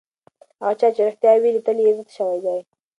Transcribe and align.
هغه 0.63 0.75
چا 0.79 0.87
چې 0.95 1.01
رښتیا 1.07 1.31
ویلي، 1.37 1.61
تل 1.65 1.77
یې 1.81 1.87
عزت 1.91 2.07
شوی 2.17 2.39
دی. 2.45 2.59